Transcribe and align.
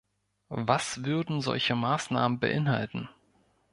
Was 0.49 1.03
würden 1.05 1.41
solche 1.41 1.75
Maßnahmen 1.75 2.39
beinhalten? 2.39 3.07